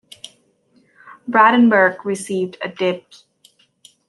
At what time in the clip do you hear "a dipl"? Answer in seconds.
2.63-3.21